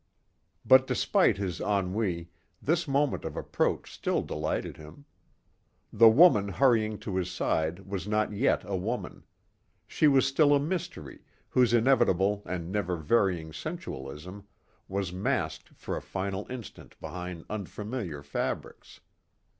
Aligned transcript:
But 0.65 0.87
despite 0.87 1.37
his 1.37 1.61
ennui, 1.61 2.31
this 2.59 2.87
moment 2.87 3.23
of 3.23 3.37
approach 3.37 3.91
still 3.91 4.23
delighted 4.23 4.77
him. 4.77 5.05
The 5.93 6.09
woman 6.09 6.47
hurrying 6.47 6.97
to 7.01 7.17
his 7.17 7.29
side 7.29 7.81
was 7.81 8.07
not 8.07 8.33
yet 8.33 8.63
a 8.65 8.75
woman. 8.75 9.25
She 9.85 10.07
was 10.07 10.25
still 10.25 10.55
a 10.55 10.59
mystery 10.59 11.19
whose 11.49 11.71
inevitable 11.71 12.41
and 12.47 12.71
never 12.71 12.95
varying 12.97 13.53
sensualism 13.53 14.47
was 14.87 15.13
masked 15.13 15.69
for 15.75 15.95
a 15.95 16.01
final 16.01 16.47
instant 16.49 16.99
behind 16.99 17.45
unfamiliar 17.47 18.23
fabrics. 18.23 19.01